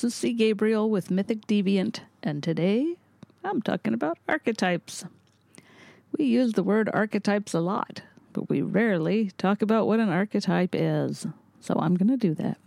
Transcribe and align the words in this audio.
This 0.00 0.12
is 0.12 0.14
C. 0.14 0.32
Gabriel 0.32 0.88
with 0.88 1.10
Mythic 1.10 1.48
Deviant, 1.48 2.02
and 2.22 2.40
today 2.40 2.94
I'm 3.42 3.60
talking 3.60 3.92
about 3.92 4.16
archetypes. 4.28 5.04
We 6.16 6.26
use 6.26 6.52
the 6.52 6.62
word 6.62 6.88
archetypes 6.94 7.52
a 7.52 7.58
lot, 7.58 8.02
but 8.32 8.48
we 8.48 8.62
rarely 8.62 9.32
talk 9.38 9.60
about 9.60 9.88
what 9.88 9.98
an 9.98 10.08
archetype 10.08 10.72
is, 10.72 11.26
so 11.58 11.74
I'm 11.80 11.96
going 11.96 12.10
to 12.10 12.16
do 12.16 12.32
that. 12.34 12.58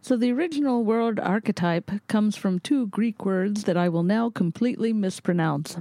So, 0.00 0.16
the 0.16 0.32
original 0.32 0.82
word 0.82 1.20
archetype 1.20 1.92
comes 2.08 2.34
from 2.34 2.58
two 2.58 2.88
Greek 2.88 3.24
words 3.24 3.62
that 3.62 3.76
I 3.76 3.88
will 3.88 4.02
now 4.02 4.28
completely 4.28 4.92
mispronounce. 4.92 5.76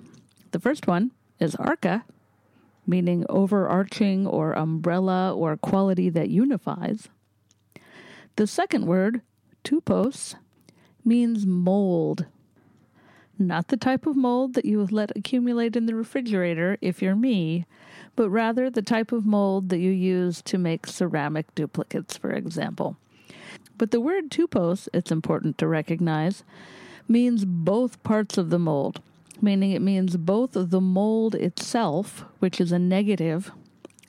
The 0.52 0.60
first 0.60 0.86
one 0.86 1.14
is 1.40 1.56
archa, 1.56 2.04
meaning 2.86 3.26
overarching 3.28 4.28
or 4.28 4.54
umbrella 4.54 5.34
or 5.34 5.58
quality 5.58 6.12
that 6.12 6.30
unifies. 6.30 7.10
The 8.36 8.46
second 8.46 8.86
word, 8.86 9.22
tupos, 9.66 10.36
means 11.04 11.46
mold. 11.46 12.26
Not 13.38 13.68
the 13.68 13.76
type 13.76 14.08
of 14.08 14.16
mold 14.16 14.54
that 14.54 14.64
you 14.64 14.86
let 14.86 15.18
accumulate 15.18 15.76
in 15.76 15.88
the 15.88 15.96
refrigerator 15.96 16.78
if 16.80 17.02
you're 17.02 17.16
me, 17.16 17.66
but 18.16 18.30
rather 18.30 18.70
the 18.70 18.82
type 18.82 19.12
of 19.12 19.26
mold 19.26 19.68
that 19.70 19.80
you 19.80 19.92
use 19.92 20.42
to 20.44 20.58
make 20.58 20.88
ceramic 20.88 21.54
duplicates, 21.54 22.16
for 22.16 22.32
example. 22.32 22.96
But 23.78 23.92
the 23.92 24.00
word 24.00 24.32
tupos, 24.32 24.88
it's 24.94 25.12
important 25.12 25.58
to 25.58 25.68
recognize, 25.68 26.44
means 27.10 27.44
both 27.44 28.02
parts 28.04 28.38
of 28.38 28.50
the 28.50 28.60
mold 28.60 29.02
meaning 29.42 29.72
it 29.72 29.82
means 29.82 30.18
both 30.18 30.52
the 30.54 30.82
mold 30.82 31.36
itself, 31.36 32.26
which 32.40 32.62
is 32.62 32.72
a 32.72 32.80
negative, 32.80 33.52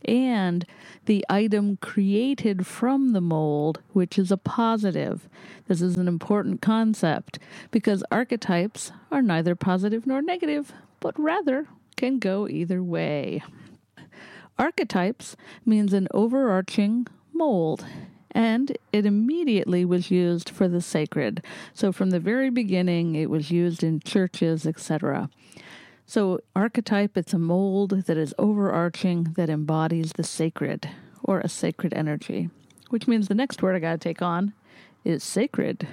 and 0.05 0.66
the 1.06 1.24
item 1.28 1.77
created 1.78 2.66
from 2.66 3.12
the 3.12 3.20
mold, 3.20 3.80
which 3.92 4.19
is 4.19 4.30
a 4.30 4.36
positive. 4.36 5.28
This 5.69 5.80
is 5.80 5.96
an 5.96 6.09
important 6.09 6.60
concept 6.60 7.38
because 7.70 8.05
archetypes 8.10 8.92
are 9.10 9.22
neither 9.22 9.55
positive 9.55 10.06
nor 10.06 10.22
negative, 10.22 10.72
but 11.00 11.19
rather 11.19 11.67
can 11.97 12.19
go 12.19 12.47
either 12.48 12.83
way. 12.83 13.42
Archetypes 14.58 15.36
means 15.64 15.92
an 15.92 16.08
overarching 16.12 17.06
mold, 17.33 17.84
and 18.30 18.77
it 18.92 19.05
immediately 19.05 19.84
was 19.84 20.11
used 20.11 20.48
for 20.48 20.69
the 20.69 20.80
sacred. 20.80 21.42
So 21.74 21.92
from 21.92 22.11
the 22.11 22.20
very 22.20 22.50
beginning, 22.50 23.14
it 23.14 23.28
was 23.28 23.50
used 23.50 23.83
in 23.83 24.00
churches, 24.00 24.67
etc. 24.67 25.28
So, 26.06 26.40
archetype, 26.54 27.16
it's 27.16 27.34
a 27.34 27.38
mold 27.38 28.06
that 28.06 28.16
is 28.16 28.32
overarching, 28.38 29.34
that 29.36 29.50
embodies 29.50 30.12
the 30.12 30.22
sacred 30.22 30.88
or 31.22 31.40
a 31.40 31.48
sacred 31.48 31.92
energy, 31.94 32.48
which 32.90 33.08
means 33.08 33.26
the 33.26 33.34
next 33.34 33.60
word 33.60 33.74
I 33.74 33.80
got 33.80 33.92
to 33.92 33.98
take 33.98 34.22
on 34.22 34.54
is 35.04 35.24
sacred. 35.24 35.88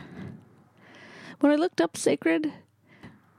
When 1.40 1.52
I 1.52 1.56
looked 1.56 1.82
up 1.82 1.98
sacred, 1.98 2.54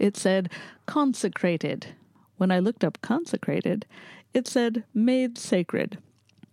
it 0.01 0.17
said 0.17 0.51
consecrated. 0.87 1.95
When 2.39 2.51
I 2.51 2.59
looked 2.59 2.83
up 2.83 3.01
consecrated, 3.01 3.87
it 4.33 4.49
said 4.49 4.83
made 4.93 5.39
sacred. 5.39 5.99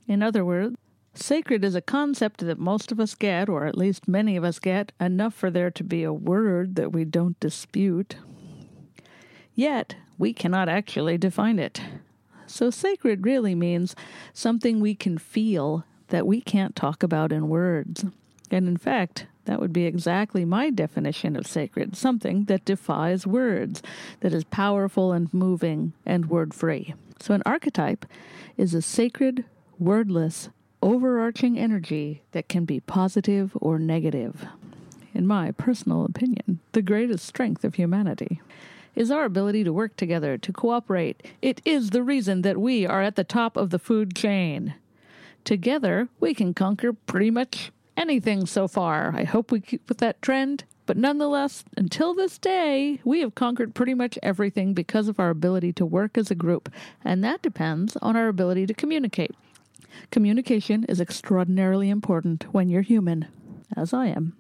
In 0.08 0.22
other 0.22 0.46
words, 0.46 0.78
Sacred 1.14 1.66
is 1.66 1.76
a 1.76 1.82
concept 1.82 2.40
that 2.40 2.58
most 2.58 2.92
of 2.92 3.00
us 3.00 3.16
get, 3.16 3.50
or 3.50 3.66
at 3.66 3.78
least 3.78 4.08
many 4.08 4.38
of 4.38 4.46
us 4.46 4.60
get, 4.60 4.94
enough 5.00 5.34
for 5.34 5.52
there 5.52 5.70
to 5.70 5.84
be 5.84 6.04
a 6.04 6.14
word 6.14 6.76
that 6.76 6.94
we 6.94 7.04
don't 7.04 7.38
dispute. 7.42 8.16
Yet, 9.54 9.96
we 10.18 10.34
cannot 10.34 10.70
actually 10.70 11.18
define 11.18 11.60
it. 11.60 11.82
So, 12.48 12.70
sacred 12.70 13.26
really 13.26 13.56
means 13.56 13.96
something 14.34 14.80
we 14.80 14.94
can 14.94 15.18
feel 15.18 15.86
that 16.10 16.28
we 16.28 16.42
can't 16.42 16.76
talk 16.76 17.02
about 17.02 17.32
in 17.32 17.48
words. 17.48 18.06
And 18.50 18.68
in 18.68 18.78
fact, 18.78 19.26
that 19.46 19.60
would 19.60 19.74
be 19.74 19.86
exactly 19.86 20.46
my 20.46 20.70
definition 20.70 21.36
of 21.36 21.48
sacred 21.48 21.96
something 21.96 22.46
that 22.46 22.66
defies 22.66 23.26
words, 23.26 23.82
that 24.20 24.34
is 24.34 24.44
powerful 24.44 25.14
and 25.14 25.34
moving 25.34 25.94
and 26.06 26.30
word 26.30 26.54
free. 26.54 26.94
So, 27.20 27.34
an 27.34 27.44
archetype 27.46 28.06
is 28.58 28.74
a 28.74 28.82
sacred, 28.82 29.46
wordless, 29.80 30.50
overarching 30.82 31.58
energy 31.58 32.24
that 32.32 32.50
can 32.50 32.66
be 32.66 32.80
positive 32.80 33.52
or 33.62 33.80
negative. 33.80 34.46
In 35.14 35.28
my 35.28 35.52
personal 35.52 36.06
opinion, 36.06 36.60
the 36.72 36.82
greatest 36.82 37.26
strength 37.26 37.64
of 37.64 37.76
humanity 37.76 38.42
is 38.96 39.12
our 39.12 39.26
ability 39.26 39.64
to 39.64 39.74
work 39.74 39.96
together, 39.96 40.38
to 40.38 40.54
cooperate. 40.54 41.22
It 41.42 41.62
is 41.66 41.90
the 41.90 42.04
reason 42.04 42.42
that 42.42 42.58
we 42.58 42.86
are 42.86 43.02
at 43.02 43.16
the 43.16 43.24
top 43.24 43.58
of 43.58 43.70
the 43.70 43.80
food 43.80 44.16
chain. 44.16 44.76
Together, 45.44 46.10
we 46.20 46.34
can 46.34 46.54
conquer 46.54 46.94
pretty 46.94 47.32
much 47.32 47.72
anything 47.98 48.46
so 48.46 48.68
far. 48.68 49.14
I 49.16 49.24
hope 49.24 49.52
we 49.52 49.60
keep 49.60 49.88
with 49.90 50.00
that 50.00 50.22
trend. 50.22 50.66
But 50.86 50.98
nonetheless, 50.98 51.64
until 51.78 52.14
this 52.14 52.38
day, 52.38 53.00
we 53.06 53.22
have 53.22 53.36
conquered 53.36 53.76
pretty 53.76 53.94
much 53.94 54.20
everything 54.22 54.74
because 54.74 55.08
of 55.08 55.20
our 55.20 55.30
ability 55.30 55.72
to 55.74 55.86
work 55.86 56.18
as 56.18 56.30
a 56.30 56.36
group, 56.36 56.70
and 57.06 57.24
that 57.24 57.42
depends 57.42 57.96
on 57.98 58.18
our 58.18 58.28
ability 58.28 58.66
to 58.66 58.74
communicate. 58.74 59.32
Communication 60.10 60.84
is 60.86 61.00
extraordinarily 61.00 61.90
important 61.90 62.54
when 62.54 62.68
you're 62.68 62.82
human, 62.82 63.28
as 63.78 63.94
I 63.94 64.08
am. 64.08 64.34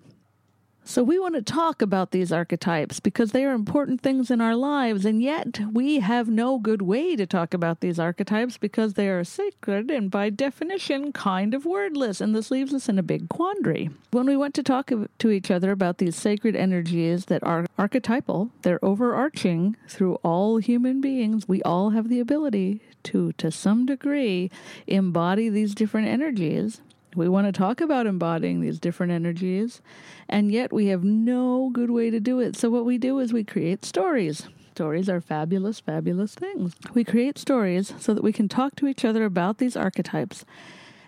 So, 0.92 1.04
we 1.04 1.20
want 1.20 1.36
to 1.36 1.42
talk 1.42 1.82
about 1.82 2.12
these 2.12 2.34
archetypes 2.34 3.00
because 3.00 3.32
they 3.32 3.46
are 3.46 3.54
important 3.54 4.02
things 4.02 4.30
in 4.30 4.42
our 4.42 4.58
lives, 4.58 5.06
and 5.06 5.24
yet 5.24 5.62
we 5.72 6.02
have 6.02 6.28
no 6.28 6.60
good 6.60 6.82
way 6.82 7.16
to 7.16 7.26
talk 7.26 7.54
about 7.54 7.80
these 7.80 7.98
archetypes 7.98 8.58
because 8.58 8.96
they 8.96 9.08
are 9.08 9.24
sacred 9.24 9.90
and, 9.90 10.12
by 10.12 10.30
definition, 10.30 11.14
kind 11.14 11.54
of 11.54 11.64
wordless, 11.64 12.20
and 12.20 12.36
this 12.36 12.52
leaves 12.52 12.74
us 12.74 12.90
in 12.90 13.00
a 13.00 13.04
big 13.04 13.30
quandary. 13.30 13.90
When 14.12 14.26
we 14.26 14.36
want 14.36 14.54
to 14.56 14.64
talk 14.64 14.92
to 15.20 15.30
each 15.30 15.50
other 15.50 15.72
about 15.72 16.00
these 16.00 16.18
sacred 16.18 16.58
energies 16.58 17.28
that 17.28 17.42
are 17.42 17.68
archetypal, 17.78 18.52
they're 18.64 18.84
overarching 18.84 19.78
through 19.88 20.16
all 20.16 20.58
human 20.58 21.00
beings, 21.00 21.48
we 21.48 21.62
all 21.62 21.92
have 21.92 22.10
the 22.10 22.20
ability 22.20 22.82
to, 23.04 23.32
to 23.38 23.50
some 23.50 23.86
degree, 23.86 24.52
embody 24.88 25.48
these 25.48 25.74
different 25.74 26.10
energies 26.10 26.82
we 27.16 27.28
want 27.28 27.48
to 27.48 27.52
talk 27.52 27.82
about 27.82 28.08
embodying 28.08 28.62
these 28.62 28.80
different 28.80 29.12
energies, 29.12 29.82
and 30.30 30.52
yet 30.52 30.72
we 30.72 30.88
have 30.88 31.04
no 31.04 31.70
good 31.72 31.92
way 31.92 32.10
to 32.10 32.20
do 32.20 32.40
it. 32.40 32.56
So, 32.56 32.70
what 32.70 32.86
we 32.86 32.98
do 32.98 33.20
is 33.20 33.34
we 33.34 33.44
create 33.44 33.84
stories. 33.84 34.48
Stories 34.74 35.10
are 35.10 35.20
fabulous, 35.20 35.80
fabulous 35.80 36.34
things. 36.34 36.74
We 36.94 37.04
create 37.04 37.38
stories 37.38 37.94
so 38.00 38.14
that 38.14 38.24
we 38.24 38.32
can 38.32 38.48
talk 38.48 38.76
to 38.78 38.88
each 38.88 39.04
other 39.04 39.26
about 39.26 39.58
these 39.58 39.76
archetypes, 39.76 40.46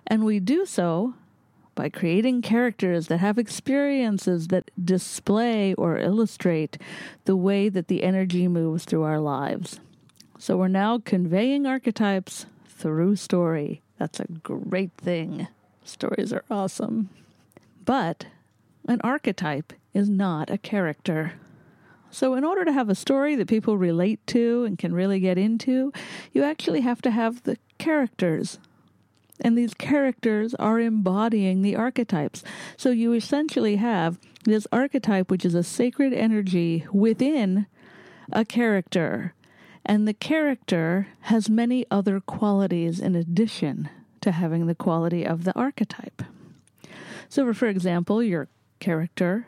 and 0.06 0.25
we 0.25 0.40
do 0.40 0.66
so 0.66 1.13
by 1.75 1.90
creating 1.90 2.42
characters 2.42 3.08
that 3.08 3.18
have 3.18 3.40
experiences 3.40 4.50
that 4.50 4.69
display 4.84 5.74
or 5.74 5.97
illustrate 5.97 6.78
the 7.25 7.36
way 7.36 7.68
that 7.69 7.88
the 7.88 8.03
energy 8.03 8.47
moves 8.47 8.86
through 8.86 9.03
our 9.03 9.19
lives. 9.19 9.80
So, 10.38 10.58
we're 10.58 10.68
now 10.68 11.00
conveying 11.00 11.66
archetypes 11.66 12.46
through 12.68 13.16
story. 13.16 13.81
That's 13.97 14.19
a 14.19 14.25
great 14.25 14.92
thing. 14.97 15.47
Stories 15.83 16.31
are 16.31 16.45
awesome. 16.49 17.09
But 17.83 18.27
an 18.88 19.01
archetype 19.03 19.73
is 19.94 20.09
not 20.09 20.49
a 20.49 20.57
character. 20.57 21.33
So, 22.09 22.35
in 22.35 22.44
order 22.44 22.63
to 22.63 22.71
have 22.71 22.89
a 22.89 22.95
story 22.95 23.35
that 23.35 23.47
people 23.47 23.77
relate 23.77 24.25
to 24.27 24.66
and 24.66 24.77
can 24.77 24.94
really 24.94 25.19
get 25.19 25.38
into, 25.38 25.91
you 26.31 26.44
actually 26.44 26.81
have 26.81 27.01
to 27.01 27.11
have 27.11 27.44
the 27.44 27.57
characters. 27.79 28.59
And 29.41 29.57
these 29.57 29.73
characters 29.73 30.53
are 30.55 30.79
embodying 30.79 31.61
the 31.61 31.75
archetypes. 31.75 32.44
So, 32.77 32.91
you 32.91 33.13
essentially 33.13 33.77
have 33.77 34.19
this 34.45 34.67
archetype, 34.71 35.31
which 35.31 35.44
is 35.44 35.55
a 35.55 35.63
sacred 35.63 36.13
energy 36.13 36.85
within 36.94 37.65
a 38.31 38.45
character. 38.45 39.33
And 39.85 40.07
the 40.07 40.13
character 40.13 41.07
has 41.21 41.50
many 41.50 41.85
other 41.89 42.19
qualities 42.19 43.00
in 43.00 43.15
addition 43.15 43.89
to 44.23 44.31
having 44.31 44.67
the 44.67 44.75
quality 44.75 45.25
of 45.25 45.44
the 45.44 45.53
archetype. 45.57 46.23
So, 47.29 47.53
for 47.53 47.67
example, 47.67 48.23
your 48.23 48.47
character 48.79 49.47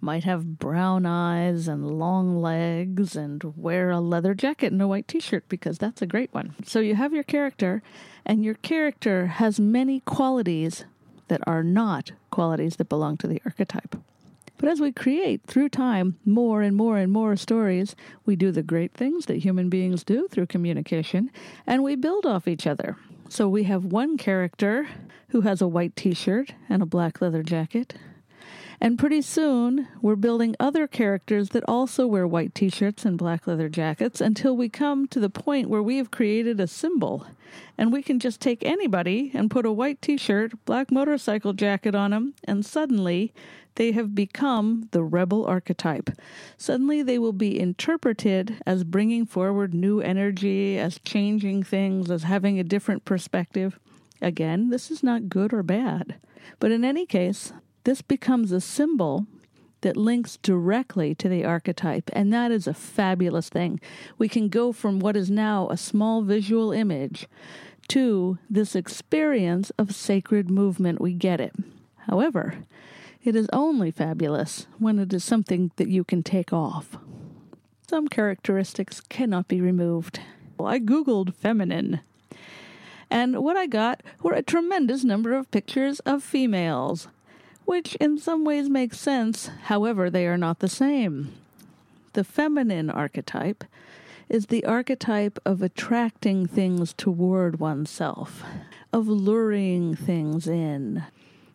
might 0.00 0.24
have 0.24 0.58
brown 0.58 1.06
eyes 1.06 1.66
and 1.66 1.98
long 1.98 2.40
legs 2.40 3.16
and 3.16 3.42
wear 3.56 3.90
a 3.90 4.00
leather 4.00 4.34
jacket 4.34 4.72
and 4.72 4.80
a 4.80 4.86
white 4.86 5.08
t 5.08 5.18
shirt 5.18 5.44
because 5.48 5.78
that's 5.78 6.02
a 6.02 6.06
great 6.06 6.32
one. 6.32 6.54
So, 6.64 6.80
you 6.80 6.94
have 6.94 7.12
your 7.12 7.24
character, 7.24 7.82
and 8.24 8.44
your 8.44 8.54
character 8.54 9.26
has 9.26 9.58
many 9.58 10.00
qualities 10.00 10.84
that 11.28 11.40
are 11.46 11.62
not 11.62 12.12
qualities 12.30 12.76
that 12.76 12.88
belong 12.88 13.16
to 13.18 13.26
the 13.26 13.42
archetype. 13.44 13.96
But 14.58 14.68
as 14.68 14.80
we 14.80 14.90
create 14.90 15.42
through 15.46 15.68
time 15.68 16.18
more 16.24 16.62
and 16.62 16.76
more 16.76 16.98
and 16.98 17.12
more 17.12 17.36
stories, 17.36 17.94
we 18.26 18.34
do 18.34 18.50
the 18.50 18.62
great 18.62 18.92
things 18.92 19.26
that 19.26 19.36
human 19.36 19.68
beings 19.68 20.02
do 20.02 20.26
through 20.28 20.46
communication, 20.46 21.30
and 21.66 21.84
we 21.84 21.94
build 21.94 22.26
off 22.26 22.48
each 22.48 22.66
other. 22.66 22.96
So 23.30 23.46
we 23.46 23.64
have 23.64 23.84
one 23.84 24.16
character 24.16 24.88
who 25.28 25.42
has 25.42 25.60
a 25.60 25.68
white 25.68 25.94
t 25.94 26.14
shirt 26.14 26.54
and 26.68 26.82
a 26.82 26.86
black 26.86 27.20
leather 27.20 27.42
jacket. 27.42 27.94
And 28.80 28.98
pretty 28.98 29.22
soon, 29.22 29.88
we're 30.00 30.14
building 30.14 30.54
other 30.60 30.86
characters 30.86 31.48
that 31.50 31.64
also 31.66 32.06
wear 32.06 32.26
white 32.26 32.54
t 32.54 32.68
shirts 32.68 33.04
and 33.04 33.18
black 33.18 33.46
leather 33.46 33.68
jackets 33.68 34.20
until 34.20 34.56
we 34.56 34.68
come 34.68 35.08
to 35.08 35.18
the 35.18 35.30
point 35.30 35.68
where 35.68 35.82
we 35.82 35.96
have 35.96 36.12
created 36.12 36.60
a 36.60 36.68
symbol. 36.68 37.26
And 37.76 37.92
we 37.92 38.02
can 38.02 38.20
just 38.20 38.40
take 38.40 38.64
anybody 38.64 39.32
and 39.34 39.50
put 39.50 39.66
a 39.66 39.72
white 39.72 40.00
t 40.00 40.16
shirt, 40.16 40.52
black 40.64 40.92
motorcycle 40.92 41.54
jacket 41.54 41.94
on 41.94 42.12
them, 42.12 42.34
and 42.44 42.64
suddenly 42.64 43.32
they 43.74 43.92
have 43.92 44.14
become 44.14 44.88
the 44.92 45.02
rebel 45.02 45.44
archetype. 45.44 46.10
Suddenly 46.56 47.02
they 47.02 47.18
will 47.18 47.32
be 47.32 47.58
interpreted 47.58 48.60
as 48.66 48.84
bringing 48.84 49.26
forward 49.26 49.74
new 49.74 50.00
energy, 50.00 50.78
as 50.78 51.00
changing 51.00 51.64
things, 51.64 52.10
as 52.10 52.24
having 52.24 52.58
a 52.58 52.64
different 52.64 53.04
perspective. 53.04 53.78
Again, 54.20 54.70
this 54.70 54.90
is 54.90 55.02
not 55.02 55.28
good 55.28 55.52
or 55.52 55.62
bad. 55.62 56.16
But 56.58 56.72
in 56.72 56.84
any 56.84 57.06
case, 57.06 57.52
this 57.84 58.02
becomes 58.02 58.52
a 58.52 58.60
symbol 58.60 59.26
that 59.80 59.96
links 59.96 60.36
directly 60.38 61.14
to 61.14 61.28
the 61.28 61.44
archetype, 61.44 62.10
and 62.12 62.32
that 62.32 62.50
is 62.50 62.66
a 62.66 62.74
fabulous 62.74 63.48
thing. 63.48 63.80
We 64.18 64.28
can 64.28 64.48
go 64.48 64.72
from 64.72 64.98
what 64.98 65.16
is 65.16 65.30
now 65.30 65.68
a 65.68 65.76
small 65.76 66.22
visual 66.22 66.72
image 66.72 67.28
to 67.88 68.38
this 68.50 68.74
experience 68.74 69.70
of 69.78 69.94
sacred 69.94 70.50
movement. 70.50 71.00
We 71.00 71.12
get 71.12 71.40
it. 71.40 71.54
However, 72.06 72.54
it 73.22 73.36
is 73.36 73.48
only 73.52 73.90
fabulous 73.90 74.66
when 74.78 74.98
it 74.98 75.12
is 75.12 75.24
something 75.24 75.70
that 75.76 75.88
you 75.88 76.04
can 76.04 76.22
take 76.22 76.52
off. 76.52 76.96
Some 77.88 78.08
characteristics 78.08 79.00
cannot 79.00 79.48
be 79.48 79.60
removed. 79.60 80.20
Well, 80.58 80.68
I 80.68 80.80
googled 80.80 81.34
feminine, 81.34 82.00
and 83.10 83.38
what 83.42 83.56
I 83.56 83.66
got 83.66 84.02
were 84.22 84.32
a 84.32 84.42
tremendous 84.42 85.04
number 85.04 85.32
of 85.34 85.50
pictures 85.50 86.00
of 86.00 86.22
females 86.22 87.08
which 87.68 87.94
in 87.96 88.16
some 88.16 88.46
ways 88.46 88.66
makes 88.70 88.98
sense, 88.98 89.50
however, 89.64 90.08
they 90.08 90.26
are 90.26 90.38
not 90.38 90.60
the 90.60 90.68
same. 90.70 91.30
The 92.14 92.24
feminine 92.24 92.88
archetype 92.88 93.62
is 94.30 94.46
the 94.46 94.64
archetype 94.64 95.38
of 95.44 95.60
attracting 95.60 96.46
things 96.46 96.94
toward 96.94 97.60
oneself, 97.60 98.42
of 98.90 99.06
luring 99.06 99.94
things 99.94 100.48
in. 100.48 101.04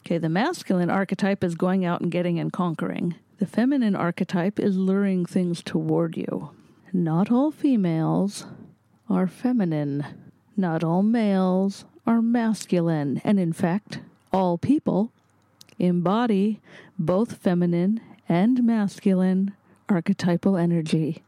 Okay, 0.01 0.19
the 0.19 0.29
masculine 0.29 0.91
archetype 0.91 1.43
is 1.43 1.55
going 1.55 1.83
out 1.83 2.01
and 2.01 2.11
getting 2.11 2.37
and 2.37 2.53
conquering. 2.53 3.15
The 3.39 3.47
feminine 3.47 3.95
archetype 3.95 4.59
is 4.59 4.77
luring 4.77 5.25
things 5.25 5.63
toward 5.63 6.15
you. 6.15 6.51
Not 6.93 7.31
all 7.31 7.49
females 7.49 8.45
are 9.09 9.25
feminine. 9.25 10.05
Not 10.55 10.83
all 10.83 11.01
males 11.01 11.85
are 12.05 12.21
masculine. 12.21 13.19
And 13.23 13.39
in 13.39 13.51
fact, 13.51 13.97
all 14.31 14.59
people 14.59 15.11
embody 15.79 16.61
both 16.97 17.37
feminine 17.37 18.01
and 18.29 18.63
masculine 18.63 19.53
archetypal 19.89 20.57
energy 20.57 21.23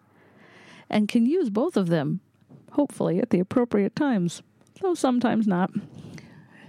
and 0.90 1.08
can 1.08 1.26
use 1.26 1.50
both 1.50 1.76
of 1.78 1.88
them, 1.88 2.20
hopefully 2.74 3.20
at 3.20 3.30
the 3.30 3.40
appropriate 3.40 3.96
times, 3.96 4.42
though 4.82 4.94
sometimes 4.94 5.48
not. 5.48 5.72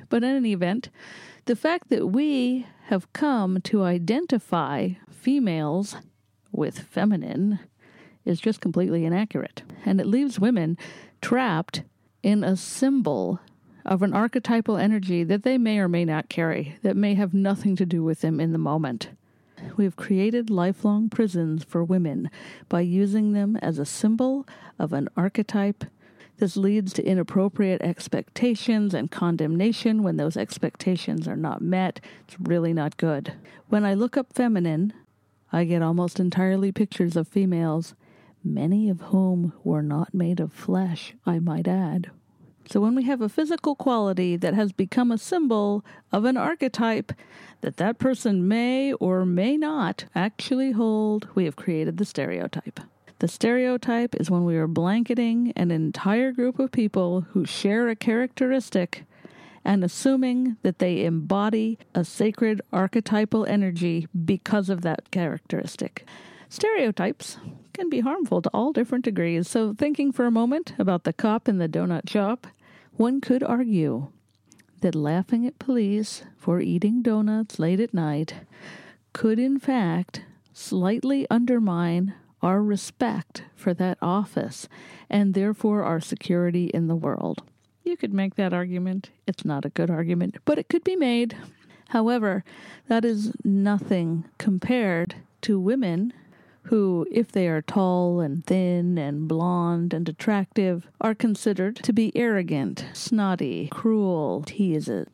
But 0.08 0.24
in 0.24 0.36
any 0.36 0.52
event, 0.52 0.88
the 1.46 1.56
fact 1.56 1.88
that 1.90 2.08
we 2.08 2.66
have 2.86 3.12
come 3.12 3.60
to 3.62 3.82
identify 3.82 4.90
females 5.10 5.96
with 6.52 6.78
feminine 6.78 7.58
is 8.24 8.40
just 8.40 8.60
completely 8.60 9.04
inaccurate. 9.04 9.62
And 9.84 10.00
it 10.00 10.06
leaves 10.06 10.40
women 10.40 10.78
trapped 11.20 11.82
in 12.22 12.42
a 12.42 12.56
symbol 12.56 13.40
of 13.86 14.02
an 14.02 14.12
archetypal 14.12 14.76
energy 14.76 15.22
that 15.24 15.44
they 15.44 15.56
may 15.56 15.78
or 15.78 15.88
may 15.88 16.04
not 16.04 16.28
carry, 16.28 16.76
that 16.82 16.96
may 16.96 17.14
have 17.14 17.32
nothing 17.32 17.76
to 17.76 17.86
do 17.86 18.02
with 18.02 18.20
them 18.20 18.40
in 18.40 18.52
the 18.52 18.58
moment. 18.58 19.10
We 19.76 19.84
have 19.84 19.96
created 19.96 20.50
lifelong 20.50 21.08
prisons 21.08 21.64
for 21.64 21.82
women 21.82 22.28
by 22.68 22.80
using 22.82 23.32
them 23.32 23.56
as 23.56 23.78
a 23.78 23.86
symbol 23.86 24.46
of 24.78 24.92
an 24.92 25.08
archetype. 25.16 25.84
This 26.38 26.56
leads 26.56 26.92
to 26.94 27.06
inappropriate 27.06 27.80
expectations 27.80 28.92
and 28.92 29.10
condemnation 29.10 30.02
when 30.02 30.16
those 30.18 30.36
expectations 30.36 31.26
are 31.26 31.36
not 31.36 31.62
met. 31.62 32.00
It's 32.26 32.38
really 32.38 32.74
not 32.74 32.98
good. 32.98 33.32
When 33.68 33.84
I 33.84 33.94
look 33.94 34.16
up 34.16 34.34
feminine, 34.34 34.92
I 35.52 35.64
get 35.64 35.80
almost 35.80 36.20
entirely 36.20 36.72
pictures 36.72 37.16
of 37.16 37.28
females, 37.28 37.94
many 38.44 38.90
of 38.90 39.00
whom 39.00 39.52
were 39.64 39.82
not 39.82 40.12
made 40.12 40.40
of 40.40 40.52
flesh, 40.52 41.14
I 41.24 41.38
might 41.38 41.68
add. 41.68 42.10
So 42.68 42.80
when 42.80 42.94
we 42.94 43.04
have 43.04 43.20
a 43.20 43.28
physical 43.28 43.76
quality 43.76 44.36
that 44.36 44.54
has 44.54 44.72
become 44.72 45.12
a 45.12 45.18
symbol 45.18 45.84
of 46.10 46.24
an 46.24 46.36
archetype 46.36 47.12
that 47.60 47.76
that 47.76 47.98
person 47.98 48.48
may 48.48 48.92
or 48.94 49.24
may 49.24 49.56
not 49.56 50.06
actually 50.14 50.72
hold, 50.72 51.28
we 51.34 51.44
have 51.44 51.56
created 51.56 51.96
the 51.96 52.04
stereotype. 52.04 52.80
The 53.20 53.28
stereotype 53.28 54.14
is 54.16 54.30
when 54.30 54.44
we 54.44 54.56
are 54.56 54.66
blanketing 54.66 55.52
an 55.56 55.70
entire 55.70 56.32
group 56.32 56.58
of 56.58 56.72
people 56.72 57.22
who 57.32 57.46
share 57.46 57.88
a 57.88 57.96
characteristic 57.96 59.04
and 59.64 59.82
assuming 59.82 60.56
that 60.62 60.80
they 60.80 61.04
embody 61.04 61.78
a 61.94 62.04
sacred 62.04 62.60
archetypal 62.72 63.46
energy 63.46 64.06
because 64.24 64.68
of 64.68 64.82
that 64.82 65.10
characteristic. 65.10 66.06
Stereotypes 66.48 67.38
can 67.72 67.90
be 67.90 68.00
harmful 68.00 68.40
to 68.42 68.50
all 68.54 68.72
different 68.72 69.04
degrees, 69.04 69.48
so 69.48 69.74
thinking 69.74 70.12
for 70.12 70.26
a 70.26 70.30
moment 70.30 70.74
about 70.78 71.04
the 71.04 71.12
cop 71.12 71.48
in 71.48 71.58
the 71.58 71.68
donut 71.68 72.08
shop, 72.08 72.46
one 72.96 73.20
could 73.20 73.42
argue 73.42 74.08
that 74.80 74.94
laughing 74.94 75.46
at 75.46 75.58
police 75.58 76.22
for 76.36 76.60
eating 76.60 77.02
donuts 77.02 77.58
late 77.58 77.80
at 77.80 77.94
night 77.94 78.34
could, 79.12 79.38
in 79.38 79.58
fact, 79.58 80.22
slightly 80.52 81.26
undermine 81.30 82.14
our 82.42 82.62
respect 82.62 83.44
for 83.54 83.74
that 83.74 83.98
office 84.00 84.68
and 85.10 85.34
therefore 85.34 85.82
our 85.82 86.00
security 86.00 86.66
in 86.66 86.86
the 86.86 86.96
world. 86.96 87.42
You 87.82 87.96
could 87.96 88.12
make 88.12 88.34
that 88.34 88.52
argument. 88.52 89.10
It's 89.26 89.44
not 89.44 89.64
a 89.64 89.70
good 89.70 89.90
argument, 89.90 90.36
but 90.44 90.58
it 90.58 90.68
could 90.68 90.84
be 90.84 90.96
made. 90.96 91.36
However, 91.90 92.44
that 92.88 93.04
is 93.04 93.32
nothing 93.44 94.24
compared 94.38 95.16
to 95.42 95.60
women 95.60 96.12
who, 96.66 97.06
if 97.10 97.30
they 97.30 97.48
are 97.48 97.62
tall 97.62 98.20
and 98.20 98.44
thin 98.44 98.98
and 98.98 99.28
blonde 99.28 99.94
and 99.94 100.08
attractive, 100.08 100.88
are 101.00 101.14
considered 101.14 101.76
to 101.76 101.92
be 101.92 102.12
arrogant, 102.16 102.84
snotty, 102.92 103.68
cruel 103.70 104.42
teases. 104.46 105.06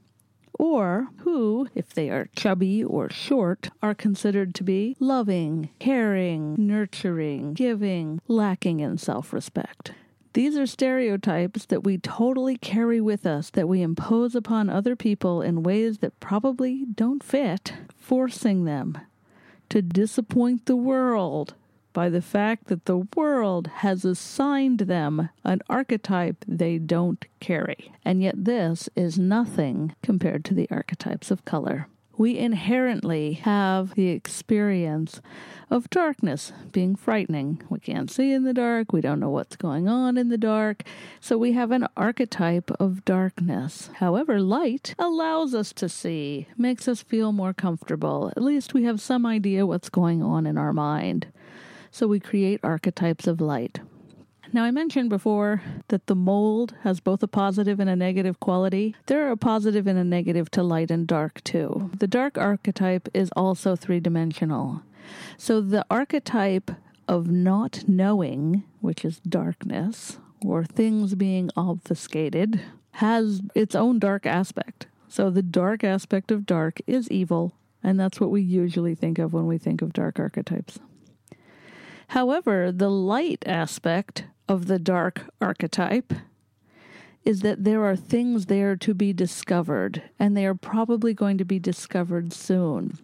Or 0.59 1.09
who, 1.19 1.69
if 1.75 1.93
they 1.93 2.09
are 2.11 2.29
chubby 2.37 2.85
or 2.85 3.11
short, 3.11 3.71
are 3.83 3.95
considered 3.95 4.55
to 4.57 4.65
be 4.65 4.97
loving, 5.01 5.71
caring, 5.79 6.55
nurturing, 6.59 7.55
giving, 7.55 8.21
lacking 8.29 8.81
in 8.81 8.99
self 8.99 9.33
respect. 9.33 9.93
These 10.35 10.57
are 10.57 10.67
stereotypes 10.67 11.67
that 11.67 11.85
we 11.85 11.99
totally 11.99 12.57
carry 12.57 13.01
with 13.01 13.27
us, 13.27 13.51
that 13.51 13.69
we 13.69 13.83
impose 13.83 14.35
upon 14.35 14.71
other 14.71 14.97
people 14.97 15.43
in 15.43 15.63
ways 15.63 15.99
that 15.99 16.21
probably 16.21 16.87
don't 16.95 17.23
fit, 17.23 17.75
forcing 17.99 18.65
them 18.65 18.99
to 19.73 19.81
disappoint 19.81 20.67
the 20.67 20.77
world 20.77 21.55
by 21.94 22.11
the 22.11 22.20
fact 22.20 22.67
that 22.67 22.85
the 22.85 23.06
world 23.17 23.69
has 23.77 24.05
assigned 24.05 24.81
them 24.81 25.31
an 25.44 25.63
archetype 25.67 26.44
they 26.46 26.77
don't 26.77 27.25
carry. 27.41 27.91
And 28.05 28.23
yet, 28.23 28.35
this 28.44 28.91
is 28.94 29.19
nothing 29.19 29.94
compared 30.03 30.44
to 30.44 30.55
the 30.55 30.69
archetypes 30.70 31.31
of 31.31 31.46
color. 31.46 31.89
We 32.17 32.39
inherently 32.39 33.33
have 33.35 33.95
the 33.95 34.09
experience 34.09 35.21
of 35.71 35.89
darkness 35.89 36.53
being 36.71 36.95
frightening. 36.95 37.63
We 37.71 37.81
can't 37.81 38.11
see 38.11 38.33
in 38.33 38.45
the 38.45 38.53
dark, 38.53 38.93
we 38.93 39.01
don't 39.01 39.21
know 39.21 39.31
what's 39.31 39.57
going 39.57 39.89
on 39.89 40.19
in 40.19 40.29
the 40.29 40.37
dark, 40.37 40.83
so 41.21 41.39
we 41.39 41.53
have 41.53 41.71
an 41.71 41.89
archetype 41.97 42.71
of 42.73 43.05
darkness. 43.07 43.91
However, 43.95 44.41
light 44.41 44.95
allows 44.99 45.55
us 45.55 45.73
to 45.75 45.89
see, 45.89 46.49
makes 46.59 46.87
us 46.87 47.03
feel 47.03 47.33
more 47.33 47.55
comfortable. 47.55 48.31
At 48.37 48.43
least 48.43 48.75
we 48.75 48.85
have 48.85 49.01
some 49.01 49.25
idea 49.25 49.67
what's 49.67 49.89
going 49.89 50.23
on 50.23 50.45
in 50.47 50.59
our 50.59 50.73
mind. 50.75 51.29
So 51.91 52.07
we 52.07 52.21
create 52.21 52.61
archetypes 52.63 53.27
of 53.27 53.41
light. 53.41 53.81
Now, 54.55 54.65
I 54.65 54.71
mentioned 54.71 55.09
before 55.09 55.63
that 55.89 56.09
the 56.09 56.15
mold 56.15 56.75
has 56.82 57.01
both 57.01 57.23
a 57.23 57.29
positive 57.29 57.81
and 57.81 57.89
a 57.89 57.97
negative 57.97 58.39
quality. 58.39 58.94
There 59.06 59.27
are 59.27 59.31
a 59.31 59.37
positive 59.37 59.87
and 59.87 59.99
a 59.99 60.05
negative 60.05 60.51
to 60.51 60.63
light 60.63 60.91
and 60.91 61.06
dark, 61.06 61.43
too. 61.43 61.91
The 61.99 62.06
dark 62.06 62.37
archetype 62.37 63.09
is 63.15 63.31
also 63.35 63.77
three 63.77 63.99
dimensional. 63.99 64.82
So 65.39 65.63
the 65.63 65.87
archetype 65.91 66.71
of 67.09 67.31
not 67.31 67.85
knowing, 67.89 68.65
which 68.81 69.06
is 69.06 69.21
darkness, 69.21 70.19
or 70.44 70.65
things 70.65 71.15
being 71.15 71.51
obfuscated, 71.56 72.61
has 72.93 73.41
its 73.55 73.75
own 73.75 73.99
dark 73.99 74.27
aspect. 74.27 74.87
So 75.09 75.31
the 75.31 75.43
dark 75.43 75.82
aspect 75.82 76.31
of 76.31 76.44
dark 76.44 76.79
is 76.87 77.11
evil, 77.11 77.55
and 77.82 77.99
that's 77.99 78.21
what 78.21 78.31
we 78.31 78.43
usually 78.43 78.94
think 78.94 79.19
of 79.19 79.32
when 79.32 79.47
we 79.47 79.56
think 79.56 79.81
of 79.81 79.94
dark 79.94 80.21
archetypes. 80.21 80.79
However, 82.09 82.71
the 82.71 82.91
light 82.91 83.43
aspect 83.47 84.25
of 84.53 84.67
the 84.67 84.79
dark 84.79 85.23
archetype 85.41 86.13
is 87.25 87.41
that 87.41 87.65
there 87.65 87.85
are 87.85 87.97
things 87.97 88.47
there 88.47 88.77
to 88.77 88.93
be 88.93 89.11
discovered, 89.11 90.03
and 90.19 90.37
they 90.37 90.44
are 90.44 90.55
probably 90.55 91.15
going 91.15 91.39
to 91.39 91.44
be 91.44 91.59
discovered 91.59 92.35
soon. 92.35 92.99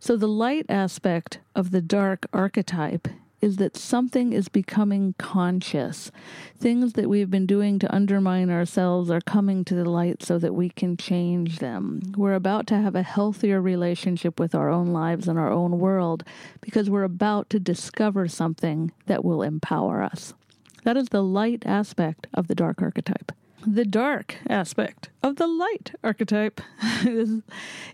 So, 0.00 0.16
the 0.16 0.28
light 0.28 0.64
aspect 0.70 1.40
of 1.54 1.72
the 1.72 1.82
dark 1.82 2.26
archetype 2.32 3.06
is 3.42 3.56
that 3.56 3.76
something 3.76 4.32
is 4.32 4.48
becoming 4.48 5.14
conscious. 5.18 6.10
Things 6.56 6.94
that 6.94 7.10
we've 7.10 7.30
been 7.30 7.44
doing 7.44 7.78
to 7.80 7.94
undermine 7.94 8.48
ourselves 8.48 9.10
are 9.10 9.20
coming 9.20 9.62
to 9.66 9.74
the 9.74 9.84
light 9.84 10.22
so 10.22 10.38
that 10.38 10.54
we 10.54 10.70
can 10.70 10.96
change 10.96 11.58
them. 11.58 12.00
We're 12.16 12.32
about 12.32 12.66
to 12.68 12.78
have 12.78 12.94
a 12.94 13.02
healthier 13.02 13.60
relationship 13.60 14.40
with 14.40 14.54
our 14.54 14.70
own 14.70 14.86
lives 14.86 15.28
and 15.28 15.38
our 15.38 15.50
own 15.50 15.78
world 15.78 16.24
because 16.62 16.88
we're 16.88 17.02
about 17.02 17.50
to 17.50 17.60
discover 17.60 18.28
something 18.28 18.92
that 19.04 19.22
will 19.22 19.42
empower 19.42 20.02
us. 20.02 20.32
That 20.84 20.96
is 20.96 21.08
the 21.08 21.22
light 21.22 21.64
aspect 21.66 22.26
of 22.32 22.46
the 22.46 22.54
dark 22.54 22.80
archetype 22.80 23.32
the 23.66 23.84
dark 23.84 24.36
aspect 24.48 25.10
of 25.22 25.36
the 25.36 25.46
light 25.46 25.92
archetype 26.02 26.60
is, 27.06 27.40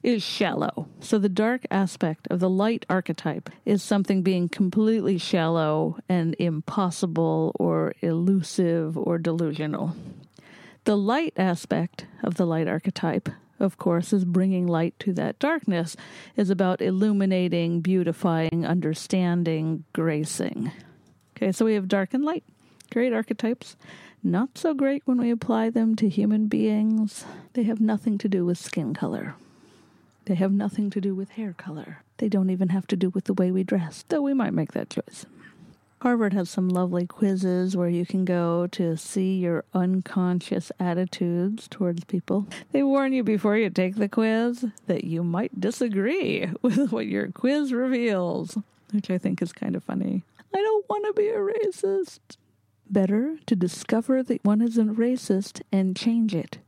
is 0.03 0.23
shallow. 0.23 0.89
So, 1.01 1.19
the 1.19 1.29
dark 1.29 1.67
aspect 1.71 2.27
of 2.31 2.41
the 2.41 2.51
light 2.51 2.85
archetype 2.89 3.51
is 3.65 3.83
something 3.83 4.23
being 4.23 4.49
completely 4.49 5.19
shallow 5.19 5.99
and 6.09 6.35
impossible 6.39 7.53
or 7.59 7.95
elusive 8.01 8.97
or 8.97 9.19
delusional. 9.19 9.95
The 10.85 10.97
light 10.97 11.35
aspect 11.37 12.07
of 12.23 12.37
the 12.37 12.47
light 12.47 12.67
archetype, 12.67 13.29
of 13.59 13.79
course, 13.79 14.13
is 14.13 14.25
bringing 14.25 14.67
light 14.67 14.99
to 15.01 15.13
that 15.15 15.39
darkness, 15.39 15.97
is 16.37 16.51
about 16.51 16.83
illuminating, 16.83 17.81
beautifying, 17.81 18.67
understanding, 18.67 19.85
gracing. 19.93 20.73
Okay, 21.37 21.53
so 21.53 21.65
we 21.65 21.75
have 21.75 21.87
dark 21.87 22.15
and 22.15 22.25
light. 22.25 22.45
Great 22.91 23.13
archetypes. 23.13 23.77
Not 24.23 24.59
so 24.59 24.75
great 24.75 25.03
when 25.07 25.19
we 25.19 25.31
apply 25.31 25.71
them 25.71 25.95
to 25.97 26.09
human 26.09 26.47
beings. 26.47 27.25
They 27.53 27.63
have 27.63 27.81
nothing 27.81 28.19
to 28.19 28.29
do 28.29 28.45
with 28.45 28.59
skin 28.59 28.95
color. 28.95 29.37
They 30.27 30.35
have 30.35 30.53
nothing 30.53 30.91
to 30.91 31.01
do 31.01 31.15
with 31.15 31.31
hair 31.31 31.55
color. 31.57 32.03
They 32.19 32.29
don't 32.29 32.51
even 32.51 32.69
have 32.69 32.87
to 32.89 32.97
do 32.97 33.11
with 33.11 33.25
the 33.25 33.35
way 33.35 33.51
we 33.51 33.65
dress, 33.65 34.05
though 34.09 34.23
we 34.23 34.35
might 34.35 34.53
make 34.53 34.73
that 34.73 34.91
choice. 34.91 35.25
Harvard 36.03 36.33
has 36.33 36.49
some 36.49 36.69
lovely 36.69 37.07
quizzes 37.07 37.77
where 37.77 37.89
you 37.89 38.07
can 38.07 38.25
go 38.25 38.67
to 38.69 38.97
see 38.97 39.37
your 39.37 39.65
unconscious 39.75 40.73
attitudes 40.81 41.69
towards 41.69 42.05
people. 42.05 42.47
They 42.73 42.83
warn 42.83 43.13
you 43.13 43.23
before 43.23 43.57
you 43.57 43.71
take 43.71 43.97
the 43.97 44.09
quiz 44.09 44.65
that 44.87 45.05
you 45.05 45.23
might 45.23 45.61
disagree 45.61 46.51
with 46.63 46.91
what 46.91 47.07
your 47.07 47.29
quiz 47.29 47.73
reveals, 47.73 48.59
which 48.93 49.11
I 49.11 49.19
think 49.19 49.43
is 49.43 49.53
kind 49.53 49.77
of 49.77 49.85
funny. 49.85 50.25
I 50.55 50.59
don't 50.59 50.89
want 50.89 51.05
to 51.07 51.13
be 51.13 51.29
a 51.29 51.37
racist. 51.37 52.37
Better 52.91 53.39
to 53.47 53.55
discover 53.55 54.21
that 54.25 54.45
one 54.45 54.61
is 54.61 54.77
a 54.77 54.83
racist 54.83 55.61
and 55.71 55.97
change 55.97 56.35
it 56.35 56.59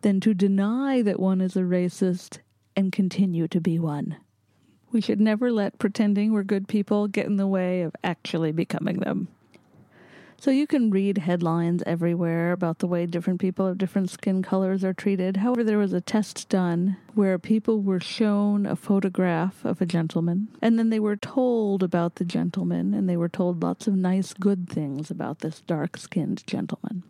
than 0.00 0.18
to 0.20 0.32
deny 0.32 1.02
that 1.02 1.20
one 1.20 1.42
is 1.42 1.54
a 1.54 1.60
racist 1.60 2.38
and 2.74 2.90
continue 2.90 3.46
to 3.48 3.60
be 3.60 3.78
one. 3.78 4.16
We 4.90 5.02
should 5.02 5.20
never 5.20 5.52
let 5.52 5.78
pretending 5.78 6.32
we're 6.32 6.44
good 6.44 6.66
people 6.66 7.08
get 7.08 7.26
in 7.26 7.36
the 7.36 7.46
way 7.46 7.82
of 7.82 7.94
actually 8.02 8.52
becoming 8.52 9.00
them. 9.00 9.28
So 10.40 10.50
you 10.50 10.66
can 10.66 10.90
read 10.90 11.18
headlines 11.18 11.82
everywhere 11.84 12.52
about 12.52 12.78
the 12.78 12.86
way 12.86 13.04
different 13.04 13.40
people 13.40 13.66
of 13.66 13.76
different 13.76 14.08
skin 14.08 14.42
colors 14.42 14.82
are 14.82 14.94
treated. 14.94 15.36
However, 15.36 15.62
there 15.62 15.76
was 15.76 15.92
a 15.92 16.00
test 16.00 16.48
done 16.48 16.96
where 17.12 17.38
people 17.38 17.82
were 17.82 18.00
shown 18.00 18.64
a 18.64 18.74
photograph 18.74 19.62
of 19.66 19.82
a 19.82 19.86
gentleman, 19.86 20.48
and 20.62 20.78
then 20.78 20.88
they 20.88 20.98
were 20.98 21.18
told 21.18 21.82
about 21.82 22.14
the 22.14 22.24
gentleman, 22.24 22.94
and 22.94 23.06
they 23.06 23.18
were 23.18 23.28
told 23.28 23.62
lots 23.62 23.86
of 23.86 23.94
nice, 23.96 24.32
good 24.32 24.66
things 24.66 25.10
about 25.10 25.40
this 25.40 25.60
dark 25.60 25.98
skinned 25.98 26.46
gentleman. 26.46 27.02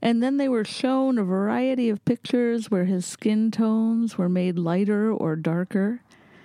And 0.00 0.22
then 0.22 0.38
they 0.38 0.48
were 0.48 0.64
shown 0.64 1.18
a 1.18 1.24
variety 1.24 1.90
of 1.90 2.06
pictures 2.06 2.70
where 2.70 2.86
his 2.86 3.04
skin 3.04 3.50
tones 3.50 4.16
were 4.16 4.30
made 4.30 4.58
lighter 4.58 5.12
or 5.12 5.36
darker. 5.36 6.00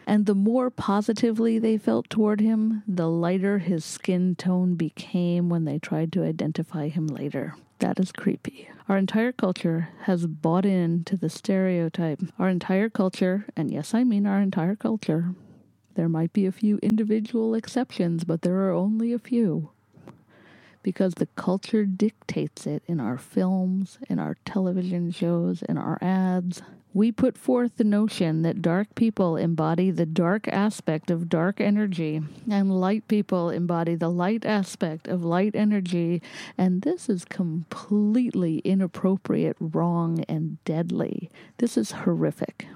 And 0.07 0.25
the 0.25 0.35
more 0.35 0.69
positively 0.69 1.59
they 1.59 1.77
felt 1.77 2.09
toward 2.09 2.41
him, 2.41 2.83
the 2.87 3.09
lighter 3.09 3.59
his 3.59 3.85
skin 3.85 4.35
tone 4.35 4.75
became 4.75 5.49
when 5.49 5.65
they 5.65 5.79
tried 5.79 6.11
to 6.13 6.23
identify 6.23 6.89
him 6.89 7.07
later. 7.07 7.55
That 7.79 7.99
is 7.99 8.11
creepy. 8.11 8.69
Our 8.89 8.97
entire 8.97 9.31
culture 9.31 9.89
has 10.01 10.27
bought 10.27 10.65
into 10.65 11.17
the 11.17 11.29
stereotype. 11.29 12.21
Our 12.37 12.49
entire 12.49 12.89
culture, 12.89 13.45
and 13.55 13.71
yes, 13.71 13.93
I 13.93 14.03
mean 14.03 14.27
our 14.27 14.41
entire 14.41 14.75
culture, 14.75 15.33
there 15.95 16.09
might 16.09 16.33
be 16.33 16.45
a 16.45 16.51
few 16.51 16.77
individual 16.81 17.55
exceptions, 17.55 18.23
but 18.23 18.41
there 18.41 18.55
are 18.67 18.71
only 18.71 19.13
a 19.13 19.19
few. 19.19 19.71
Because 20.83 21.15
the 21.15 21.27
culture 21.35 21.85
dictates 21.85 22.65
it 22.65 22.83
in 22.87 22.99
our 22.99 23.17
films, 23.17 23.99
in 24.09 24.19
our 24.19 24.35
television 24.45 25.11
shows, 25.11 25.61
in 25.63 25.77
our 25.77 25.97
ads, 26.01 26.61
we 26.93 27.11
put 27.11 27.37
forth 27.37 27.77
the 27.77 27.83
notion 27.83 28.41
that 28.41 28.61
dark 28.61 28.95
people 28.95 29.37
embody 29.37 29.91
the 29.91 30.05
dark 30.05 30.47
aspect 30.49 31.09
of 31.09 31.29
dark 31.29 31.61
energy, 31.61 32.21
and 32.49 32.79
light 32.79 33.07
people 33.07 33.49
embody 33.49 33.95
the 33.95 34.09
light 34.09 34.45
aspect 34.45 35.07
of 35.07 35.23
light 35.23 35.55
energy, 35.55 36.21
and 36.57 36.81
this 36.81 37.07
is 37.09 37.23
completely 37.23 38.59
inappropriate, 38.59 39.55
wrong, 39.59 40.23
and 40.27 40.63
deadly. 40.65 41.29
This 41.57 41.77
is 41.77 41.91
horrific. 41.91 42.67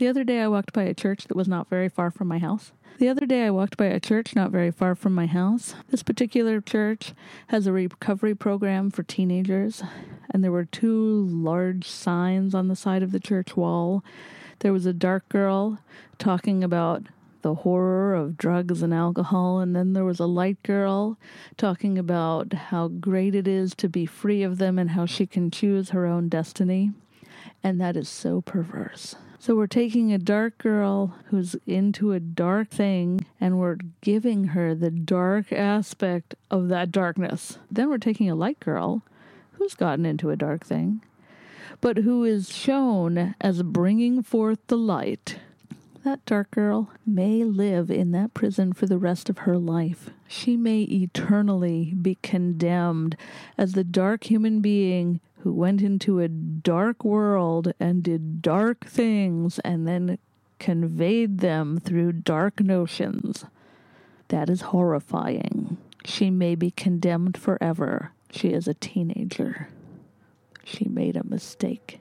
The 0.00 0.08
other 0.08 0.24
day 0.24 0.40
I 0.40 0.48
walked 0.48 0.72
by 0.72 0.84
a 0.84 0.94
church 0.94 1.26
that 1.26 1.36
was 1.36 1.46
not 1.46 1.68
very 1.68 1.90
far 1.90 2.10
from 2.10 2.26
my 2.26 2.38
house. 2.38 2.72
The 2.96 3.10
other 3.10 3.26
day 3.26 3.44
I 3.44 3.50
walked 3.50 3.76
by 3.76 3.84
a 3.84 4.00
church 4.00 4.34
not 4.34 4.50
very 4.50 4.70
far 4.70 4.94
from 4.94 5.14
my 5.14 5.26
house. 5.26 5.74
This 5.90 6.02
particular 6.02 6.62
church 6.62 7.12
has 7.48 7.66
a 7.66 7.72
recovery 7.72 8.34
program 8.34 8.90
for 8.90 9.02
teenagers, 9.02 9.82
and 10.30 10.42
there 10.42 10.52
were 10.52 10.64
two 10.64 11.26
large 11.28 11.86
signs 11.86 12.54
on 12.54 12.68
the 12.68 12.76
side 12.76 13.02
of 13.02 13.12
the 13.12 13.20
church 13.20 13.58
wall. 13.58 14.02
There 14.60 14.72
was 14.72 14.86
a 14.86 14.94
dark 14.94 15.28
girl 15.28 15.80
talking 16.16 16.64
about 16.64 17.02
the 17.42 17.56
horror 17.56 18.14
of 18.14 18.38
drugs 18.38 18.80
and 18.80 18.94
alcohol, 18.94 19.58
and 19.58 19.76
then 19.76 19.92
there 19.92 20.06
was 20.06 20.18
a 20.18 20.24
light 20.24 20.62
girl 20.62 21.18
talking 21.58 21.98
about 21.98 22.54
how 22.54 22.88
great 22.88 23.34
it 23.34 23.46
is 23.46 23.74
to 23.74 23.86
be 23.86 24.06
free 24.06 24.42
of 24.42 24.56
them 24.56 24.78
and 24.78 24.92
how 24.92 25.04
she 25.04 25.26
can 25.26 25.50
choose 25.50 25.90
her 25.90 26.06
own 26.06 26.30
destiny. 26.30 26.92
And 27.62 27.80
that 27.80 27.96
is 27.96 28.08
so 28.08 28.40
perverse. 28.40 29.16
So 29.38 29.54
we're 29.54 29.66
taking 29.66 30.12
a 30.12 30.18
dark 30.18 30.58
girl 30.58 31.14
who's 31.26 31.56
into 31.66 32.12
a 32.12 32.20
dark 32.20 32.68
thing 32.68 33.24
and 33.40 33.58
we're 33.58 33.78
giving 34.02 34.48
her 34.48 34.74
the 34.74 34.90
dark 34.90 35.50
aspect 35.50 36.34
of 36.50 36.68
that 36.68 36.92
darkness. 36.92 37.58
Then 37.70 37.88
we're 37.88 37.96
taking 37.96 38.28
a 38.28 38.34
light 38.34 38.60
girl 38.60 39.02
who's 39.52 39.74
gotten 39.74 40.04
into 40.04 40.28
a 40.28 40.36
dark 40.36 40.66
thing, 40.66 41.02
but 41.80 41.98
who 41.98 42.24
is 42.24 42.54
shown 42.54 43.34
as 43.40 43.62
bringing 43.62 44.22
forth 44.22 44.58
the 44.66 44.76
light. 44.76 45.38
That 46.04 46.24
dark 46.24 46.50
girl 46.50 46.90
may 47.06 47.44
live 47.44 47.90
in 47.90 48.12
that 48.12 48.32
prison 48.32 48.72
for 48.72 48.86
the 48.86 48.98
rest 48.98 49.28
of 49.28 49.38
her 49.38 49.58
life. 49.58 50.10
She 50.26 50.56
may 50.56 50.82
eternally 50.82 51.94
be 51.94 52.16
condemned 52.22 53.16
as 53.58 53.72
the 53.72 53.84
dark 53.84 54.24
human 54.24 54.60
being 54.60 55.20
who 55.42 55.52
went 55.52 55.80
into 55.82 56.20
a 56.20 56.28
dark 56.28 57.04
world 57.04 57.72
and 57.80 58.02
did 58.02 58.42
dark 58.42 58.86
things 58.86 59.58
and 59.60 59.86
then 59.86 60.18
conveyed 60.58 61.38
them 61.38 61.78
through 61.78 62.12
dark 62.12 62.60
notions. 62.60 63.44
That 64.28 64.50
is 64.50 64.60
horrifying. 64.60 65.78
She 66.04 66.30
may 66.30 66.54
be 66.54 66.70
condemned 66.70 67.36
forever. 67.36 68.12
She 68.30 68.48
is 68.48 68.68
a 68.68 68.74
teenager. 68.74 69.68
She 70.64 70.86
made 70.88 71.16
a 71.16 71.26
mistake. 71.26 72.00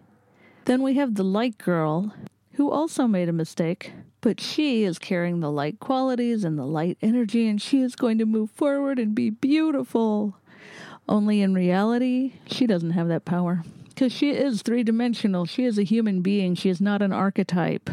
Then 0.65 0.84
we 0.84 0.96
have 0.96 1.15
the 1.15 1.24
light 1.24 1.58
girl, 1.58 2.13
who 2.53 2.69
also 2.69 3.08
made 3.08 3.29
a 3.29 3.34
mistake, 3.34 3.93
but 4.22 4.39
she 4.39 4.84
is 4.84 5.00
carrying 5.00 5.39
the 5.39 5.51
light 5.51 5.79
qualities 5.79 6.43
and 6.43 6.60
the 6.60 6.65
light 6.65 6.98
energy, 7.01 7.48
and 7.48 7.62
she 7.62 7.81
is 7.81 7.96
going 7.96 8.17
to 8.17 8.25
move 8.25 8.51
forward 8.51 9.00
and 9.00 9.15
be 9.15 9.29
beautiful. 9.29 10.36
Only 11.09 11.41
in 11.41 11.55
reality, 11.55 12.33
she 12.45 12.67
doesn't 12.67 12.91
have 12.91 13.07
that 13.07 13.25
power. 13.25 13.63
Because 13.89 14.13
she 14.13 14.29
is 14.29 14.61
three 14.61 14.83
dimensional. 14.83 15.45
She 15.45 15.65
is 15.65 15.79
a 15.79 15.83
human 15.83 16.21
being. 16.21 16.53
She 16.53 16.69
is 16.69 16.79
not 16.79 17.01
an 17.01 17.11
archetype. 17.11 17.89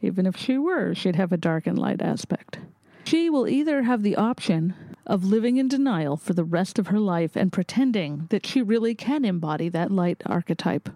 Even 0.00 0.24
if 0.24 0.36
she 0.36 0.56
were, 0.56 0.94
she'd 0.94 1.16
have 1.16 1.32
a 1.32 1.36
dark 1.36 1.66
and 1.66 1.76
light 1.76 2.00
aspect. 2.00 2.60
She 3.04 3.28
will 3.28 3.48
either 3.48 3.82
have 3.82 4.04
the 4.04 4.14
option 4.14 4.74
of 5.04 5.24
living 5.24 5.56
in 5.56 5.66
denial 5.66 6.16
for 6.16 6.32
the 6.32 6.44
rest 6.44 6.78
of 6.78 6.86
her 6.86 7.00
life 7.00 7.34
and 7.34 7.52
pretending 7.52 8.28
that 8.30 8.46
she 8.46 8.62
really 8.62 8.94
can 8.94 9.24
embody 9.24 9.68
that 9.68 9.90
light 9.90 10.22
archetype, 10.24 10.88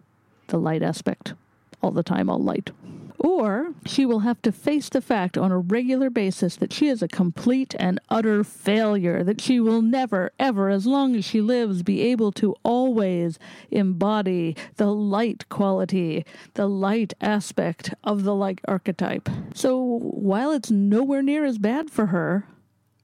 the 0.46 0.58
light 0.58 0.82
aspect, 0.82 1.34
all 1.82 1.90
the 1.90 2.04
time, 2.04 2.30
all 2.30 2.38
light. 2.38 2.70
Or 3.18 3.74
she 3.86 4.04
will 4.04 4.20
have 4.20 4.42
to 4.42 4.52
face 4.52 4.88
the 4.88 5.00
fact 5.00 5.38
on 5.38 5.52
a 5.52 5.58
regular 5.58 6.10
basis 6.10 6.56
that 6.56 6.72
she 6.72 6.88
is 6.88 7.02
a 7.02 7.08
complete 7.08 7.74
and 7.78 8.00
utter 8.08 8.42
failure, 8.44 9.22
that 9.22 9.40
she 9.40 9.60
will 9.60 9.82
never, 9.82 10.32
ever, 10.38 10.68
as 10.68 10.86
long 10.86 11.14
as 11.14 11.24
she 11.24 11.40
lives, 11.40 11.82
be 11.82 12.02
able 12.02 12.32
to 12.32 12.54
always 12.62 13.38
embody 13.70 14.56
the 14.76 14.92
light 14.92 15.48
quality, 15.48 16.24
the 16.54 16.66
light 16.66 17.14
aspect 17.20 17.94
of 18.02 18.24
the 18.24 18.34
light 18.34 18.60
archetype. 18.66 19.28
So 19.54 19.80
while 20.00 20.50
it's 20.50 20.70
nowhere 20.70 21.22
near 21.22 21.44
as 21.44 21.58
bad 21.58 21.90
for 21.90 22.06
her, 22.06 22.46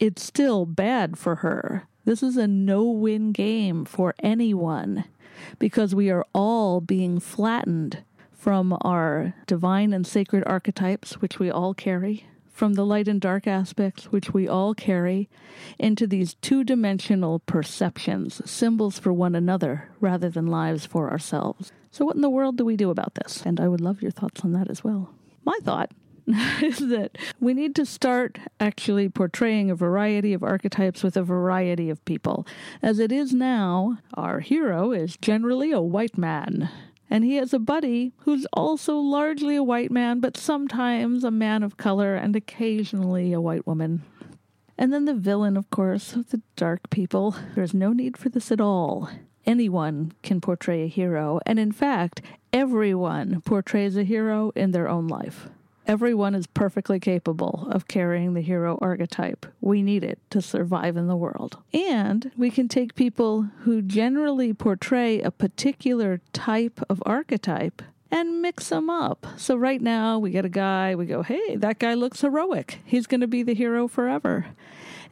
it's 0.00 0.22
still 0.22 0.64
bad 0.66 1.18
for 1.18 1.36
her 1.36 1.86
This 2.04 2.22
is 2.22 2.36
a 2.36 2.48
no 2.48 2.84
win 2.84 3.32
game 3.32 3.84
for 3.84 4.14
anyone 4.20 5.04
because 5.58 5.94
we 5.94 6.10
are 6.10 6.26
all 6.34 6.80
being 6.80 7.20
flattened 7.20 8.02
from 8.40 8.74
our 8.80 9.34
divine 9.46 9.92
and 9.92 10.06
sacred 10.06 10.42
archetypes, 10.46 11.20
which 11.20 11.38
we 11.38 11.50
all 11.50 11.74
carry, 11.74 12.26
from 12.50 12.72
the 12.72 12.86
light 12.86 13.06
and 13.06 13.20
dark 13.20 13.46
aspects, 13.46 14.04
which 14.04 14.32
we 14.32 14.48
all 14.48 14.72
carry, 14.72 15.28
into 15.78 16.06
these 16.06 16.34
two 16.34 16.64
dimensional 16.64 17.40
perceptions, 17.40 18.40
symbols 18.50 18.98
for 18.98 19.12
one 19.12 19.34
another 19.34 19.90
rather 20.00 20.30
than 20.30 20.46
lives 20.46 20.86
for 20.86 21.10
ourselves. 21.10 21.70
So, 21.90 22.06
what 22.06 22.16
in 22.16 22.22
the 22.22 22.30
world 22.30 22.56
do 22.56 22.64
we 22.64 22.76
do 22.76 22.88
about 22.88 23.14
this? 23.14 23.42
And 23.44 23.60
I 23.60 23.68
would 23.68 23.82
love 23.82 24.00
your 24.00 24.10
thoughts 24.10 24.40
on 24.42 24.52
that 24.52 24.70
as 24.70 24.82
well. 24.82 25.12
My 25.44 25.58
thought 25.62 25.90
is 26.62 26.78
that 26.88 27.18
we 27.40 27.52
need 27.52 27.74
to 27.76 27.84
start 27.84 28.38
actually 28.58 29.10
portraying 29.10 29.70
a 29.70 29.74
variety 29.74 30.32
of 30.32 30.42
archetypes 30.42 31.02
with 31.02 31.14
a 31.14 31.22
variety 31.22 31.90
of 31.90 32.02
people. 32.06 32.46
As 32.80 33.00
it 33.00 33.12
is 33.12 33.34
now, 33.34 33.98
our 34.14 34.40
hero 34.40 34.92
is 34.92 35.18
generally 35.18 35.72
a 35.72 35.80
white 35.82 36.16
man. 36.16 36.70
And 37.10 37.24
he 37.24 37.34
has 37.34 37.52
a 37.52 37.58
buddy 37.58 38.12
who's 38.18 38.46
also 38.52 38.96
largely 38.96 39.56
a 39.56 39.64
white 39.64 39.90
man, 39.90 40.20
but 40.20 40.36
sometimes 40.36 41.24
a 41.24 41.30
man 41.32 41.64
of 41.64 41.76
color 41.76 42.14
and 42.14 42.36
occasionally 42.36 43.32
a 43.32 43.40
white 43.40 43.66
woman. 43.66 44.02
And 44.78 44.92
then 44.92 45.04
the 45.04 45.14
villain, 45.14 45.56
of 45.56 45.68
course, 45.70 46.12
the 46.12 46.40
dark 46.56 46.88
people. 46.88 47.34
There's 47.54 47.74
no 47.74 47.92
need 47.92 48.16
for 48.16 48.28
this 48.28 48.52
at 48.52 48.60
all. 48.60 49.10
Anyone 49.44 50.12
can 50.22 50.40
portray 50.40 50.84
a 50.84 50.88
hero, 50.88 51.40
and 51.44 51.58
in 51.58 51.72
fact, 51.72 52.22
everyone 52.52 53.40
portrays 53.40 53.96
a 53.96 54.04
hero 54.04 54.52
in 54.54 54.70
their 54.70 54.88
own 54.88 55.08
life. 55.08 55.48
Everyone 55.86 56.34
is 56.34 56.46
perfectly 56.46 57.00
capable 57.00 57.66
of 57.70 57.88
carrying 57.88 58.34
the 58.34 58.42
hero 58.42 58.78
archetype. 58.80 59.46
We 59.60 59.82
need 59.82 60.04
it 60.04 60.18
to 60.30 60.40
survive 60.40 60.96
in 60.96 61.08
the 61.08 61.16
world. 61.16 61.58
And 61.72 62.30
we 62.36 62.50
can 62.50 62.68
take 62.68 62.94
people 62.94 63.48
who 63.60 63.82
generally 63.82 64.52
portray 64.52 65.20
a 65.20 65.30
particular 65.30 66.20
type 66.32 66.80
of 66.88 67.02
archetype 67.06 67.82
and 68.10 68.42
mix 68.42 68.68
them 68.68 68.90
up. 68.90 69.26
So 69.36 69.56
right 69.56 69.80
now 69.80 70.18
we 70.18 70.30
get 70.30 70.44
a 70.44 70.50
guy, 70.50 70.94
we 70.94 71.06
go, 71.06 71.22
hey, 71.22 71.56
that 71.56 71.78
guy 71.78 71.94
looks 71.94 72.20
heroic. 72.20 72.80
He's 72.84 73.06
going 73.06 73.20
to 73.20 73.26
be 73.26 73.42
the 73.42 73.54
hero 73.54 73.88
forever. 73.88 74.46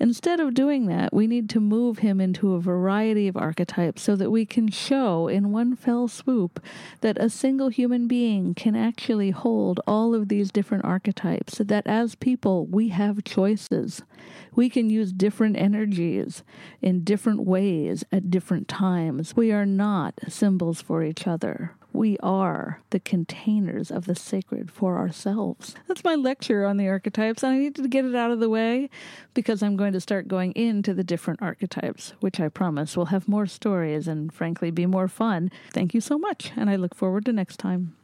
Instead 0.01 0.39
of 0.41 0.55
doing 0.55 0.87
that, 0.87 1.13
we 1.13 1.27
need 1.27 1.49
to 1.51 1.61
move 1.61 1.99
him 1.99 2.21
into 2.21 2.55
a 2.55 2.61
variety 2.61 3.27
of 3.27 3.37
archetypes 3.37 4.03
so 4.03 4.15
that 4.17 4.31
we 4.31 4.47
can 4.47 4.69
show 4.69 5.29
in 5.29 5.51
one 5.51 5.75
fell 5.75 6.07
swoop 6.07 6.61
that 7.01 7.19
a 7.19 7.29
single 7.29 7.69
human 7.69 8.07
being 8.07 8.55
can 8.55 8.77
actually 8.77 9.31
hold 9.31 9.81
all 9.87 10.15
of 10.15 10.29
these 10.29 10.51
different 10.51 10.85
archetypes, 10.85 11.59
that 11.59 11.87
as 11.87 12.15
people, 12.15 12.67
we 12.67 12.89
have 12.89 13.25
choices. 13.25 14.03
We 14.55 14.71
can 14.71 14.91
use 14.91 15.13
different 15.13 15.57
energies 15.57 16.43
in 16.81 17.05
different 17.05 17.45
ways 17.45 18.05
at 18.13 18.31
different 18.31 18.69
times. 18.69 19.37
We 19.37 19.53
are 19.53 19.67
not 19.67 20.15
symbols 20.29 20.81
for 20.81 21.03
each 21.03 21.27
other 21.27 21.75
we 21.99 22.17
are 22.19 22.81
the 22.91 23.01
containers 23.01 23.91
of 23.91 24.07
the 24.07 24.15
sacred 24.15 24.71
for 24.71 24.97
ourselves. 24.97 25.75
That's 25.89 26.05
my 26.05 26.15
lecture 26.15 26.65
on 26.65 26.77
the 26.77 26.87
archetypes, 26.87 27.43
and 27.43 27.53
I 27.53 27.59
needed 27.59 27.83
to 27.83 27.89
get 27.89 28.05
it 28.05 28.15
out 28.15 28.31
of 28.31 28.39
the 28.39 28.49
way 28.49 28.89
because 29.35 29.65
I'm 29.65 29.77
going 29.77 29.93
to 29.95 30.01
start 30.01 30.29
going 30.29 30.53
into 30.53 30.95
the 30.95 31.03
different 31.03 31.43
archetypes, 31.43 32.13
which 32.21 32.39
I 32.39 32.49
promise 32.51 32.97
will 32.97 33.07
have 33.07 33.27
more 33.27 33.47
stories 33.47 34.07
and 34.07 34.33
frankly 34.33 34.71
be 34.71 34.87
more 34.87 35.09
fun. 35.09 35.51
Thank 35.73 35.93
you 35.93 36.01
so 36.01 36.17
much, 36.19 36.53
and 36.55 36.71
I 36.71 36.77
look 36.77 36.95
forward 36.95 37.25
to 37.25 37.33
next 37.33 37.59
time. 37.59 37.97